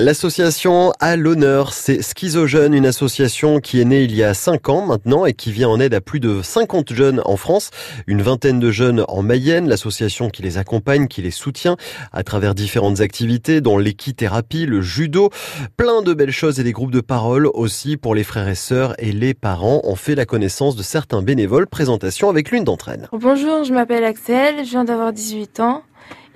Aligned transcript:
L'association 0.00 0.92
à 1.00 1.16
l'honneur, 1.16 1.74
c'est 1.74 2.00
Schizojeune, 2.00 2.72
une 2.72 2.86
association 2.86 3.60
qui 3.60 3.78
est 3.78 3.84
née 3.84 4.02
il 4.02 4.14
y 4.16 4.22
a 4.22 4.32
5 4.32 4.70
ans 4.70 4.86
maintenant 4.86 5.26
et 5.26 5.34
qui 5.34 5.52
vient 5.52 5.68
en 5.68 5.78
aide 5.80 5.92
à 5.92 6.00
plus 6.00 6.18
de 6.18 6.40
50 6.42 6.94
jeunes 6.94 7.20
en 7.26 7.36
France, 7.36 7.70
une 8.06 8.22
vingtaine 8.22 8.58
de 8.58 8.70
jeunes 8.70 9.04
en 9.06 9.22
Mayenne, 9.22 9.68
l'association 9.68 10.30
qui 10.30 10.42
les 10.42 10.56
accompagne, 10.56 11.08
qui 11.08 11.20
les 11.20 11.30
soutient 11.30 11.76
à 12.10 12.22
travers 12.22 12.54
différentes 12.54 13.00
activités 13.00 13.60
dont 13.60 13.76
l'équithérapie, 13.76 14.64
le 14.64 14.80
judo, 14.80 15.28
plein 15.76 16.00
de 16.00 16.14
belles 16.14 16.30
choses 16.30 16.58
et 16.58 16.64
des 16.64 16.72
groupes 16.72 16.90
de 16.90 17.02
parole 17.02 17.46
aussi 17.52 17.98
pour 17.98 18.14
les 18.14 18.24
frères 18.24 18.48
et 18.48 18.54
sœurs 18.54 18.94
et 18.98 19.12
les 19.12 19.34
parents. 19.34 19.82
ont 19.84 19.96
fait 19.96 20.14
la 20.14 20.24
connaissance 20.24 20.74
de 20.74 20.82
certains 20.82 21.20
bénévoles, 21.20 21.66
présentation 21.66 22.30
avec 22.30 22.50
l'une 22.50 22.64
d'entre 22.64 22.88
elles. 22.88 23.08
Bonjour, 23.12 23.64
je 23.64 23.74
m'appelle 23.74 24.04
Axel, 24.04 24.64
je 24.64 24.70
viens 24.70 24.84
d'avoir 24.84 25.12
18 25.12 25.60
ans 25.60 25.82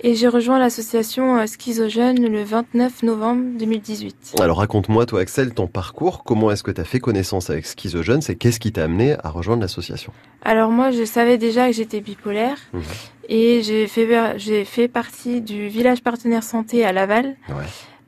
et 0.01 0.15
j'ai 0.15 0.27
rejoint 0.27 0.59
l'association 0.59 1.37
euh, 1.37 1.45
Schizojeune 1.47 2.27
le 2.27 2.43
29 2.43 3.03
novembre 3.03 3.57
2018. 3.57 4.35
Alors 4.39 4.57
raconte-moi 4.57 5.05
toi 5.05 5.21
Axel 5.21 5.53
ton 5.53 5.67
parcours, 5.67 6.23
comment 6.23 6.51
est-ce 6.51 6.63
que 6.63 6.71
tu 6.71 6.81
as 6.81 6.83
fait 6.83 6.99
connaissance 6.99 7.49
avec 7.49 7.65
Schizojeune, 7.65 8.21
c'est 8.21 8.35
qu'est-ce 8.35 8.59
qui 8.59 8.71
t'a 8.71 8.83
amené 8.83 9.15
à 9.23 9.29
rejoindre 9.29 9.61
l'association? 9.61 10.13
Alors 10.43 10.69
moi 10.69 10.91
je 10.91 11.03
savais 11.03 11.37
déjà 11.37 11.67
que 11.67 11.73
j'étais 11.73 12.01
bipolaire 12.01 12.57
mhm. 12.73 12.81
et 13.29 13.63
j'ai 13.63 13.87
fait, 13.87 14.37
j'ai 14.37 14.65
fait 14.65 14.87
partie 14.87 15.41
du 15.41 15.67
village 15.67 16.01
partenaire 16.03 16.43
santé 16.43 16.85
à 16.85 16.91
Laval 16.91 17.35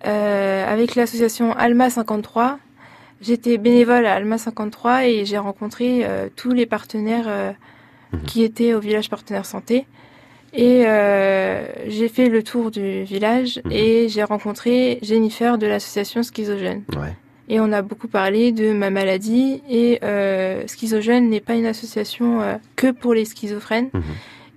euh, 0.05 0.71
avec 0.71 0.95
l'association 0.95 1.53
Alma 1.53 1.89
53. 1.89 2.59
J'étais 3.21 3.57
bénévole 3.57 4.05
à 4.05 4.13
Alma 4.13 4.37
53 4.37 5.05
et 5.07 5.25
j'ai 5.25 5.37
rencontré 5.37 6.01
euh, 6.03 6.29
tous 6.35 6.51
les 6.51 6.65
partenaires 6.65 7.55
mhm. 8.13 8.21
qui 8.23 8.43
étaient 8.43 8.73
au 8.75 8.79
village 8.79 9.09
partenaire 9.09 9.45
santé. 9.45 9.87
Et 10.53 10.83
euh, 10.85 11.65
j'ai 11.87 12.09
fait 12.09 12.29
le 12.29 12.43
tour 12.43 12.71
du 12.71 13.03
village 13.03 13.61
mhm. 13.65 13.71
et 13.71 14.09
j'ai 14.09 14.23
rencontré 14.23 14.99
Jennifer 15.01 15.57
de 15.57 15.67
l'association 15.67 16.23
Schizogène. 16.23 16.83
Ouais. 16.95 17.15
Et 17.47 17.59
on 17.59 17.71
a 17.71 17.81
beaucoup 17.81 18.07
parlé 18.07 18.51
de 18.51 18.73
ma 18.73 18.89
maladie 18.89 19.61
et 19.69 19.99
euh, 20.03 20.63
Schizogène 20.67 21.29
n'est 21.29 21.39
pas 21.39 21.55
une 21.55 21.65
association 21.65 22.41
euh, 22.41 22.55
que 22.75 22.91
pour 22.91 23.13
les 23.13 23.25
schizophrènes. 23.25 23.89
Mhm 23.93 24.01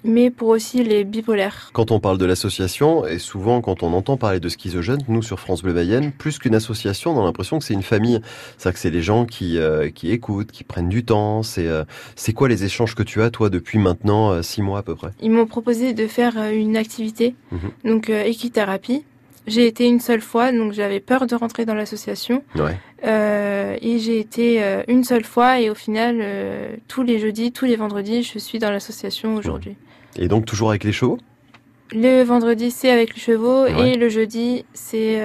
mais 0.05 0.31
pour 0.31 0.49
aussi 0.49 0.83
les 0.83 1.05
bipolaires. 1.05 1.71
Quand 1.73 1.91
on 1.91 2.01
parle 2.01 2.19
de 2.19 2.25
l'association, 2.25 3.07
et 3.07 3.19
souvent 3.19 3.61
quand 3.61 3.83
on 3.83 3.93
entend 3.93 4.17
parler 4.17 4.41
de 4.41 4.49
schizogène, 4.49 5.01
nous 5.09 5.23
sur 5.23 5.41
France 5.41 5.63
Bleu 5.63 5.75
Mayenne, 5.75 6.13
plus 6.13 6.39
qu'une 6.39 6.55
association, 6.55 7.17
on 7.17 7.23
a 7.23 7.25
l'impression 7.25 7.59
que 7.59 7.65
c'est 7.65 7.75
une 7.75 7.83
famille. 7.83 8.21
C'est-à-dire 8.57 8.75
que 8.75 8.81
c'est 8.81 8.91
les 8.91 9.03
gens 9.03 9.25
qui, 9.25 9.59
euh, 9.59 9.91
qui 9.91 10.11
écoutent, 10.11 10.53
qui 10.53 10.65
prennent 10.65 10.89
du 10.89 11.05
temps. 11.05 11.43
C'est 11.43 11.67
euh, 11.67 11.85
c'est 12.17 12.33
quoi 12.33 12.49
les 12.49 12.65
échanges 12.65 12.95
que 12.95 13.03
tu 13.03 13.23
as, 13.23 13.31
toi, 13.31 13.51
depuis 13.51 13.79
maintenant 13.79 14.31
euh, 14.31 14.43
six 14.43 14.63
mois 14.63 14.79
à 14.79 14.83
peu 14.83 14.95
près? 14.95 15.11
Ils 15.21 15.31
m'ont 15.31 15.47
proposé 15.47 15.95
de 15.95 16.07
faire 16.07 16.37
une 16.53 16.77
activité, 16.77 17.35
mhm. 17.51 17.71
donc 17.85 18.11
équithérapie. 18.11 19.05
J'ai 19.47 19.67
été 19.67 19.87
une 19.87 20.01
seule 20.01 20.21
fois, 20.21 20.53
donc 20.53 20.73
j'avais 20.73 21.01
peur 21.01 21.27
de 21.27 21.35
rentrer 21.35 21.65
dans 21.65 21.75
l'association. 21.75 22.45
Ouais. 22.55 22.77
Euh, 23.05 23.77
et 23.83 23.99
j'ai 23.99 24.21
été 24.21 24.63
euh, 24.63 24.83
une 24.87 25.03
seule 25.03 25.25
fois, 25.25 25.61
et 25.61 25.69
au 25.69 25.75
final, 25.75 26.19
euh, 26.21 26.77
tous 26.87 27.03
les 27.03 27.19
jeudis, 27.19 27.51
tous 27.51 27.65
les 27.65 27.77
vendredis, 27.77 28.23
je 28.23 28.39
suis 28.39 28.59
dans 28.59 28.71
l'association 28.71 29.35
aujourd'hui. 29.35 29.77
Et 30.17 30.29
donc 30.29 30.47
toujours 30.47 30.71
avec 30.71 30.85
les 30.85 30.93
chevaux? 30.93 31.19
Le 31.93 32.23
vendredi, 32.23 32.71
c'est 32.71 32.91
avec 32.91 33.15
les 33.15 33.21
chevaux, 33.21 33.67
et 33.67 33.97
le 33.97 34.09
jeudi, 34.09 34.65
c'est 34.73 35.21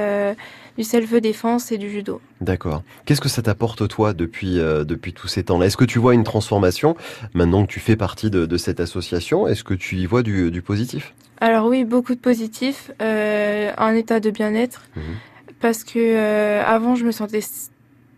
du 0.78 0.84
self-défense 0.84 1.72
et 1.72 1.78
du 1.78 1.90
judo. 1.90 2.22
D'accord. 2.42 2.84
Qu'est-ce 3.06 3.22
que 3.22 3.30
ça 3.30 3.42
t'apporte 3.42 3.88
toi 3.88 4.14
depuis 4.14 4.60
euh, 4.60 4.84
depuis 4.84 5.14
tous 5.14 5.28
ces 5.28 5.44
temps-là? 5.44 5.66
Est-ce 5.66 5.78
que 5.78 5.86
tu 5.86 6.00
vois 6.00 6.14
une 6.14 6.24
transformation 6.24 6.96
maintenant 7.34 7.66
que 7.66 7.72
tu 7.72 7.80
fais 7.80 7.96
partie 7.96 8.30
de, 8.30 8.46
de 8.46 8.58
cette 8.58 8.80
association? 8.80 9.48
Est-ce 9.48 9.64
que 9.64 9.74
tu 9.74 9.98
y 9.98 10.06
vois 10.06 10.24
du, 10.24 10.52
du 10.52 10.62
positif? 10.62 11.14
Alors 11.40 11.68
oui, 11.68 11.84
beaucoup 11.84 12.16
de 12.16 12.20
positif, 12.20 12.92
euh, 13.02 13.72
un 13.78 13.94
état 13.94 14.20
de 14.20 14.30
bien-être, 14.32 14.84
mhm. 14.96 15.04
parce 15.60 15.84
que 15.84 16.00
euh, 16.00 16.64
avant 16.66 16.96
je 16.96 17.06
me 17.06 17.12
sentais 17.12 17.42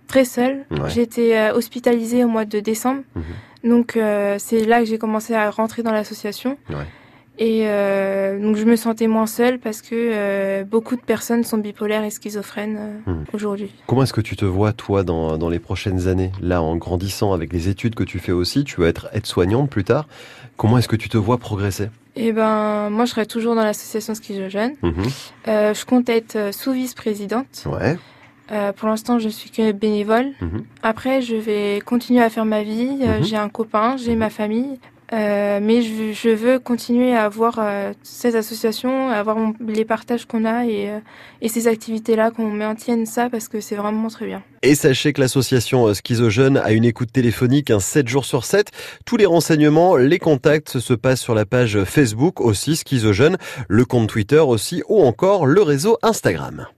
très 0.08 0.26
seule. 0.26 0.66
J'étais 0.88 1.52
hospitalisée 1.52 2.24
au 2.24 2.28
mois 2.28 2.46
de 2.46 2.60
décembre, 2.60 3.02
mhm. 3.16 3.70
donc 3.70 4.00
c'est 4.38 4.66
là 4.66 4.80
que 4.80 4.86
j'ai 4.86 4.98
commencé 4.98 5.34
à 5.34 5.50
rentrer 5.52 5.84
dans 5.84 5.92
l'association. 5.92 6.58
Ouais. 6.70 6.88
Et 7.42 7.62
euh, 7.64 8.38
donc 8.38 8.58
je 8.58 8.66
me 8.66 8.76
sentais 8.76 9.08
moins 9.08 9.26
seule 9.26 9.60
parce 9.60 9.82
que 9.82 9.96
euh, 9.96 10.66
beaucoup 10.66 10.98
de 10.98 11.02
personnes 11.02 11.46
sont 11.46 11.58
bipolaires 11.58 12.04
et 12.04 12.10
schizophrènes 12.10 12.78
euh, 13.08 13.12
hmm. 13.12 13.24
aujourd'hui. 13.32 13.72
Comment 13.88 14.04
est-ce 14.04 14.12
que 14.12 14.20
tu 14.20 14.36
te 14.36 14.44
vois 14.44 14.74
toi 14.74 15.04
dans, 15.04 15.38
dans 15.38 15.48
les 15.48 15.60
prochaines 15.60 16.10
années? 16.10 16.34
Là, 16.42 16.62
en 16.62 16.76
grandissant 16.76 17.32
avec 17.32 17.54
les 17.54 17.70
études 17.70 17.96
que 17.96 18.04
tu 18.04 18.20
fais 18.20 18.34
aussi, 18.34 18.66
tu 18.66 18.82
vas 18.82 18.88
être 18.88 19.08
aide-soignante 19.14 19.70
plus 19.70 19.86
tard. 19.86 20.10
Comment 20.58 20.78
est-ce 20.78 20.90
que 20.90 20.98
tu 20.98 21.08
te 21.08 21.18
vois 21.18 21.38
progresser? 21.38 21.88
Eh 22.18 22.34
ben, 22.34 22.90
moi, 22.90 23.06
je 23.06 23.12
serai 23.12 23.26
toujours 23.26 23.56
dans 23.56 23.64
l'association 23.64 24.14
Schizogène. 24.14 24.76
Mhm. 24.84 25.06
je 25.46 25.86
compte 25.86 26.10
être 26.10 26.54
sous-vice-présidente. 26.54 27.66
Ouais. 27.66 27.98
pour 28.74 28.90
l'instant, 28.90 29.18
je 29.20 29.30
suis 29.30 29.50
que 29.50 29.72
bénévole. 29.72 30.34
Mhm. 30.42 30.66
Après, 30.84 31.22
je 31.22 31.38
vais 31.38 31.80
continuer 31.86 32.22
à 32.22 32.30
faire 32.30 32.44
ma 32.44 32.64
vie. 32.64 32.98
Mhm. 32.98 33.24
J'ai 33.24 33.38
un 33.38 33.48
copain, 33.48 33.96
j'ai 33.96 34.16
ma 34.16 34.30
famille. 34.30 34.78
Euh, 35.12 35.60
mais 35.62 35.82
je, 35.82 36.14
je, 36.14 36.30
veux 36.30 36.60
continuer 36.60 37.16
à 37.16 37.26
avoir 37.26 37.58
euh, 37.58 37.94
ces 38.04 38.36
associations, 38.36 39.10
à 39.10 39.16
avoir 39.16 39.38
les 39.60 39.84
partages 39.84 40.26
qu'on 40.26 40.46
a 40.46 40.66
et, 40.66 40.90
euh, 40.90 41.00
et 41.42 41.50
ces 41.50 41.68
activités-là, 41.68 42.30
qu'on 42.30 42.50
maintienne 42.50 43.08
ça 43.08 43.30
parce 43.30 43.48
que 43.48 43.60
c'est 43.60 43.76
vraiment 43.76 44.10
très 44.10 44.28
bien. 44.28 44.44
Et 44.62 44.76
sachez 44.76 45.14
que 45.14 45.22
l'association 45.22 45.92
Schizojeune 45.94 46.58
a 46.58 46.72
une 46.74 46.86
écoute 46.86 47.12
téléphonique 47.12 47.72
un 47.72 47.80
7 47.80 48.08
jours 48.08 48.26
sur 48.26 48.46
7. 48.46 48.68
Tous 49.06 49.18
les 49.18 49.26
renseignements, 49.26 49.96
les 49.96 50.20
contacts 50.20 50.80
se 50.80 50.94
passent 50.94 51.22
sur 51.22 51.34
la 51.34 51.46
page 51.46 51.84
Facebook 51.86 52.40
aussi 52.40 52.76
Schizojeune, 52.76 53.38
le 53.68 53.86
compte 53.86 54.10
Twitter 54.10 54.40
aussi 54.40 54.84
ou 54.90 55.02
encore 55.02 55.48
le 55.48 55.62
réseau 55.64 55.98
Instagram. 56.04 56.68